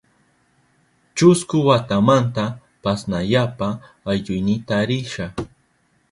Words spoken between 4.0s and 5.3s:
aylluynita risha.